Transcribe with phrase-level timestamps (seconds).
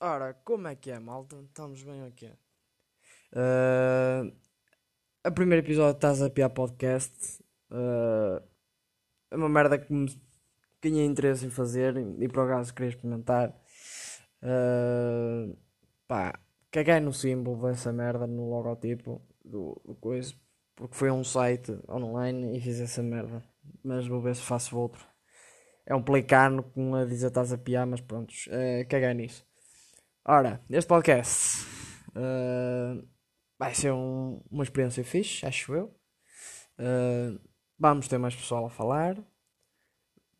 [0.00, 1.36] Ora, como é que é, malta?
[1.42, 2.30] Estamos bem aqui.
[3.32, 4.30] Uh,
[5.24, 7.42] a primeiro episódio estás a piar podcast.
[7.70, 8.44] Uh,
[9.30, 10.06] é uma merda que me
[10.82, 13.58] tinha interesse em fazer e por acaso queria experimentar.
[14.42, 15.56] Uh,
[16.06, 16.40] pá,
[16.70, 20.34] caguei no símbolo dessa merda, no logotipo do, do coisa,
[20.74, 23.42] porque foi um site online e fiz essa merda.
[23.82, 25.02] Mas vou ver se faço outro.
[25.86, 29.46] É um pelicano com a dizer estás a piar, mas pronto, uh, caguei nisso.
[30.28, 31.64] Ora, este podcast
[32.08, 33.08] uh,
[33.56, 35.96] vai ser um, uma experiência fixe, acho eu.
[36.80, 37.38] Uh,
[37.78, 39.16] vamos ter mais pessoal a falar.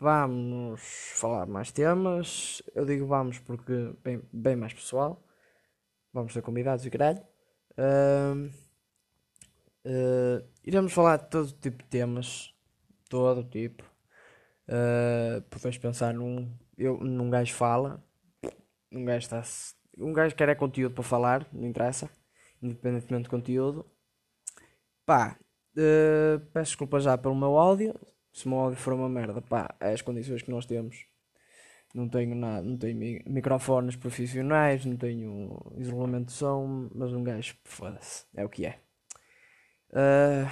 [0.00, 0.80] Vamos
[1.16, 2.62] falar mais temas.
[2.74, 5.22] Eu digo vamos porque bem, bem mais pessoal.
[6.14, 7.20] Vamos ter convidados e caralho.
[7.76, 8.50] Uh,
[10.64, 12.54] iremos falar de todo tipo de temas.
[13.06, 13.84] Todo tipo.
[14.66, 18.02] Uh, podes pensar num, eu, num gajo fala
[18.94, 19.42] um gajo está
[19.98, 22.10] um gajo quer é conteúdo para falar, não interessa,
[22.62, 23.86] independentemente do conteúdo.
[25.06, 25.38] Pá,
[25.76, 27.94] uh, peço desculpa já pelo meu áudio.
[28.32, 31.06] Se o meu áudio for uma merda, pá, é as condições que nós temos.
[31.94, 37.56] Não tenho nada, não tenho microfones profissionais, não tenho isolamento de som, mas um gajo,
[37.64, 38.80] foda-se, é o que é.
[39.90, 40.50] Uh,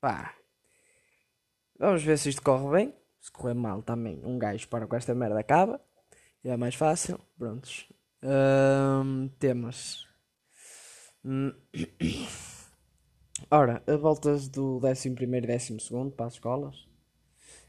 [0.00, 0.34] pá,
[1.78, 2.94] vamos ver se isto corre bem.
[3.20, 5.80] Se correr mal também, um gajo para com esta merda acaba
[6.44, 7.18] é mais fácil.
[7.38, 7.88] Prontos.
[8.22, 10.06] Um, temas.
[13.50, 16.88] Ora, a voltas do 11 e 12 para as escolas.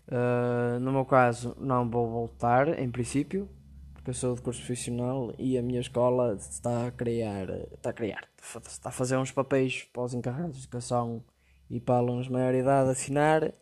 [0.08, 3.48] Uh, no meu caso, não vou voltar, em princípio,
[3.94, 7.94] porque eu sou de curso profissional e a minha escola está a criar, está a
[7.94, 8.28] criar,
[8.68, 11.24] está a fazer uns papéis para os encarregados de educação
[11.70, 13.54] e para alunos de maior idade assinar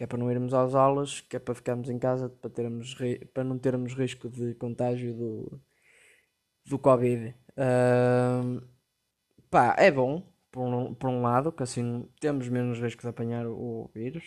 [0.00, 2.96] que é para não irmos às aulas, que é para ficarmos em casa, para, termos,
[3.34, 5.60] para não termos risco de contágio do,
[6.66, 7.34] do Covid.
[7.50, 8.62] Uh,
[9.50, 13.46] pá, é bom, por um, por um lado, que assim temos menos risco de apanhar
[13.46, 14.24] o vírus.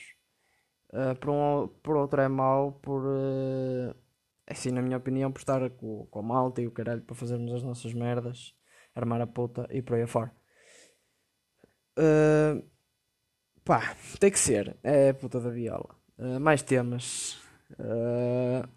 [0.91, 3.95] Uh, por, um, por outro é mau, por, uh,
[4.47, 7.53] assim, na minha opinião, por estar com, com a malta e o caralho para fazermos
[7.53, 8.55] as nossas merdas,
[8.95, 10.31] armar a puta e por aí afora.
[11.97, 12.73] Uh,
[13.63, 14.77] Pá, tem que ser.
[14.83, 15.95] É a puta da viola.
[16.17, 17.37] Uh, mais temas.
[17.79, 18.67] Uh,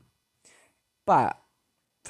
[1.05, 1.43] pá,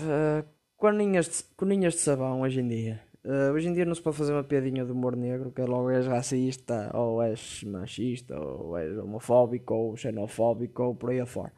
[0.01, 0.47] uh,
[0.77, 3.03] corninhas, de, corninhas de sabão hoje em dia.
[3.25, 5.65] Uh, hoje em dia não se pode fazer uma piadinha de humor negro, que é
[5.65, 11.53] logo és racista, ou és machista, ou és homofóbico, ou xenofóbico, ou por aí afora.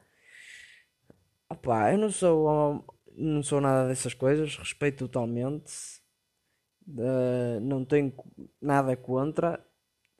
[1.51, 2.85] Opá, eu não sou,
[3.15, 5.73] não sou nada dessas coisas, respeito totalmente.
[6.89, 8.15] Uh, não tenho
[8.63, 9.63] nada contra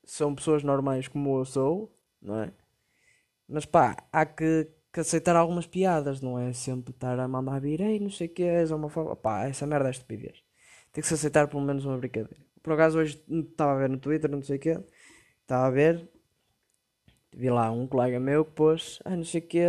[0.09, 2.53] são pessoas normais como eu sou, não é?
[3.47, 7.81] Mas pá, há que, que aceitar algumas piadas, não é sempre estar a mandar vir,
[7.81, 9.17] ei, não sei o que és homofóbico.
[9.17, 10.43] Pá, essa merda é estupidez.
[10.93, 12.41] Tem que se aceitar pelo menos uma brincadeira.
[12.63, 14.79] Por acaso hoje estava a ver no Twitter, não sei o que,
[15.43, 16.09] estava a ver,
[17.35, 19.65] vi lá um colega meu que pôs, ah, não sei o que,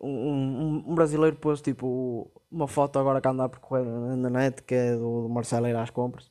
[0.00, 4.62] um, um, um, brasileiro pôs tipo uma foto agora que anda a percorrer na net,
[4.62, 6.30] que é do, do Marcelo ir às compras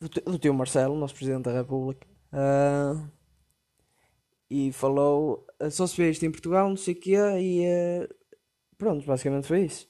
[0.00, 3.08] do, tio Marcelo, nosso Presidente da República, uh,
[4.48, 8.14] e falou: só se vê isto em Portugal, não sei o quê, e uh,
[8.76, 9.88] pronto, basicamente foi isso.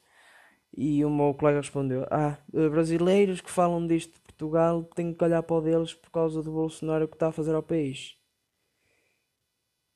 [0.77, 5.43] E o meu colega respondeu: Ah, brasileiros que falam disto de Portugal têm que olhar
[5.43, 8.17] para o deles por causa do Bolsonaro que está a fazer ao país.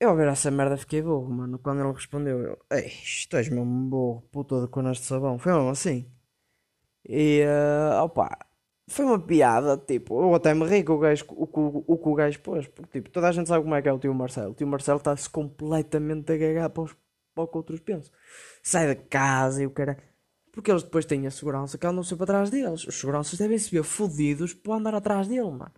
[0.01, 1.59] Eu a ver essa merda fiquei burro, mano.
[1.61, 5.39] Quando ele respondeu, eu, Ei, isto és mesmo burro, puta de conas de sabão.
[5.39, 6.11] Foi mesmo assim.
[7.09, 8.37] E, uh, opa,
[8.89, 12.09] foi uma piada, tipo, eu até me ri com o gajo, o, o, o que
[12.09, 14.13] o gajo pôs, porque tipo, toda a gente sabe como é que é o tio
[14.13, 14.53] Marcelo.
[14.53, 16.97] O tio Marcelo está-se completamente a gagar para, os,
[17.35, 18.13] para o que outros pensam.
[18.63, 19.97] Sai da casa e o cara.
[20.53, 22.87] Porque eles depois têm a segurança que andam sempre atrás deles.
[22.87, 25.73] Os seguranças devem se ver fodidos por andar atrás dele, mano.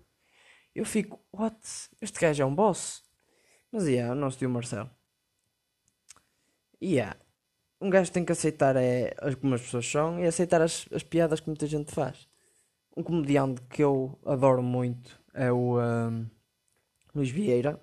[0.75, 1.57] Eu fico, what?
[2.01, 3.03] Este gajo é um boss.
[3.71, 4.91] Mas yeah, o nosso tio Marcelo.
[6.83, 7.17] Yeah.
[7.81, 11.39] Um gajo tem que aceitar é, como as pessoas são e aceitar as, as piadas
[11.41, 12.27] que muita gente faz
[12.97, 16.27] um comediante que eu adoro muito é o um,
[17.15, 17.81] Luís Vieira.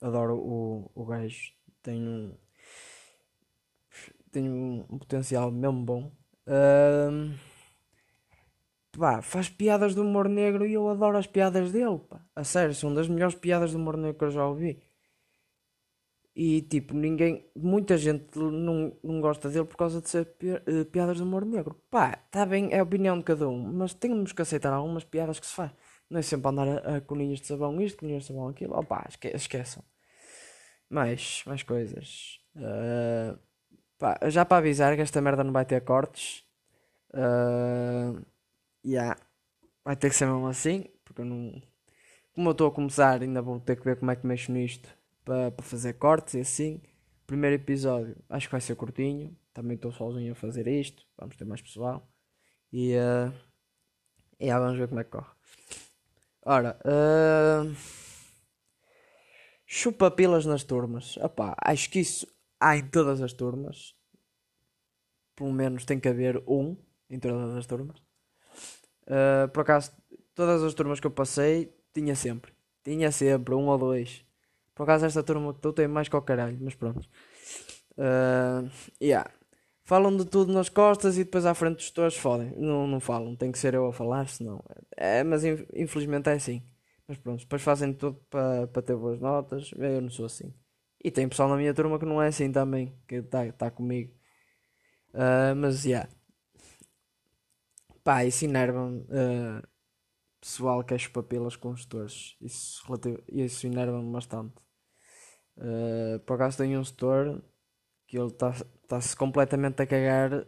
[0.00, 1.52] Adoro o, o gajo.
[1.82, 2.34] Tem um,
[4.88, 6.12] um potencial mesmo bom.
[6.46, 7.34] Um,
[8.98, 11.98] pá, faz piadas de humor negro e eu adoro as piadas dele.
[12.08, 12.20] Pá.
[12.34, 14.82] A sério, são das melhores piadas de humor negro que eu já ouvi.
[16.42, 20.86] E tipo, ninguém, muita gente não, não gosta dele por causa de ser pi uh,
[20.86, 21.74] piadas de humor negro.
[21.90, 25.38] Pá, está bem, é a opinião de cada um, mas temos que aceitar algumas piadas
[25.38, 25.70] que se faz.
[26.08, 28.74] Não é sempre andar a, a coninhas de sabão isto, coninhas de sabão aquilo.
[28.74, 29.84] Opá, esque esqueçam.
[30.88, 32.38] Mais, mais coisas.
[32.56, 33.38] Uh,
[33.98, 36.42] pá, já para avisar que esta merda não vai ter cortes.
[37.12, 38.24] Uh,
[38.82, 39.14] yeah.
[39.84, 41.60] Vai ter que ser mesmo assim, porque eu não.
[42.32, 44.88] Como eu estou a começar, ainda vou ter que ver como é que mexo nisto
[45.30, 46.82] para, fazer cortes e assim.
[47.26, 49.36] Primeiro episódio, acho que vai ser curtinho.
[49.54, 51.06] Também estou sozinho a fazer isto.
[51.16, 52.08] Vamos ter mais pessoal.
[52.72, 53.32] E, uh,
[54.38, 55.30] e vamos ver como é que corre.
[56.44, 57.76] Ora, uh,
[59.64, 61.16] chupa pilas nas turmas.
[61.18, 62.26] Opá, acho que isso
[62.58, 63.94] há em todas as turmas.
[65.36, 66.76] Pelo menos tem que haver um
[67.08, 67.98] em todas as turmas.
[69.02, 69.92] Uh, por acaso,
[70.34, 72.52] todas as turmas que eu passei, tinha sempre.
[72.82, 74.24] Tinha sempre um ou dois.
[74.80, 77.06] Por acaso, esta turma que tu tem mais que o caralho, mas pronto.
[77.98, 78.66] Uh,
[78.98, 79.30] yeah.
[79.84, 82.54] Falam de tudo nas costas e depois à frente dos tutores fodem.
[82.56, 84.64] Não, não falam, tem que ser eu a falar, senão.
[84.96, 86.62] É, mas infelizmente é assim.
[87.06, 89.70] Mas pronto, depois fazem tudo para pa ter boas notas.
[89.76, 90.50] Eu não sou assim.
[91.04, 94.14] E tem pessoal na minha turma que não é assim também, que está tá comigo.
[95.12, 96.08] Uh, mas, yeah.
[98.02, 99.00] Pá, isso enerva-me.
[99.00, 99.62] Uh,
[100.40, 102.34] pessoal que é papelas com os tutores.
[102.40, 102.82] Isso,
[103.30, 104.54] isso enerva-me bastante.
[105.60, 107.42] Uh, por acaso tenho um setor
[108.06, 110.46] que ele está-se tá completamente a cagar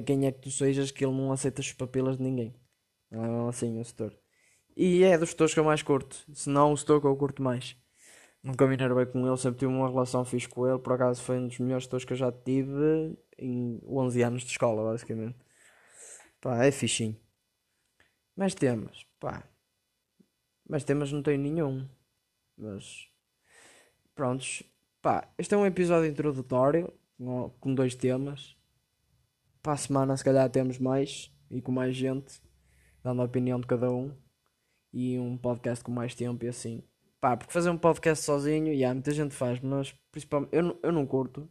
[0.00, 2.54] quem é que tu sejas que ele não aceita as papelas de ninguém.
[3.10, 4.16] Não é assim o setor.
[4.76, 6.24] E é dos setores que eu mais curto.
[6.32, 7.76] Se não o setor que eu curto mais.
[8.42, 10.78] Nunca me bem com ele, sempre tive uma relação fixe com ele.
[10.78, 14.50] Por acaso foi um dos melhores setores que eu já tive em 11 anos de
[14.50, 15.36] escola, basicamente.
[16.40, 17.16] Pá, é fichinho.
[18.34, 19.48] Mas temas, pá.
[20.68, 21.88] Mas temas não tenho nenhum.
[22.56, 23.08] Mas.
[24.14, 24.62] Prontos.
[25.00, 26.92] Pá, este é um episódio introdutório
[27.60, 28.56] com dois temas.
[29.62, 32.42] Para a semana, se calhar, temos mais e com mais gente,
[33.02, 34.14] dando a opinião de cada um.
[34.92, 36.82] E um podcast com mais tempo e assim.
[37.20, 40.92] Pá, porque fazer um podcast sozinho, e há muita gente faz, mas principalmente eu, eu
[40.92, 41.48] não curto.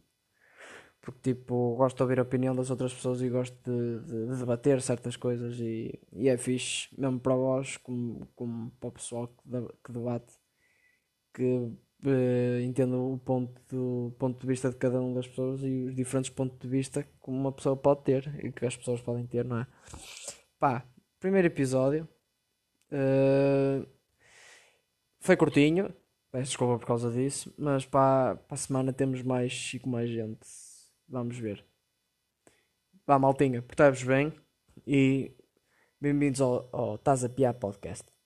[1.00, 4.36] Porque tipo, gosto de ouvir a opinião das outras pessoas e gosto de, de, de
[4.36, 9.26] debater certas coisas e, e é fixe, mesmo para vós, como, como para o pessoal
[9.26, 10.32] que, de, que debate,
[11.34, 11.72] que
[12.04, 15.94] uh, entenda o ponto, do, ponto de vista de cada uma das pessoas e os
[15.94, 19.44] diferentes pontos de vista que uma pessoa pode ter e que as pessoas podem ter,
[19.44, 19.66] não é?
[20.58, 20.84] Pá,
[21.18, 22.08] primeiro episódio.
[22.90, 23.86] Uh,
[25.20, 25.94] foi curtinho,
[26.30, 30.40] peço desculpa por causa disso, mas para, para a semana temos mais com mais gente.
[31.08, 31.64] Vamos ver.
[33.06, 34.32] Vá, maltinha, portai-vos bem
[34.86, 35.32] e
[36.00, 38.21] bem-vindos ao, ao a Piar Podcast.